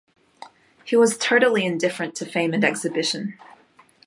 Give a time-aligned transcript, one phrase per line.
[0.83, 3.37] He was totally indifferent to fame and exhibition.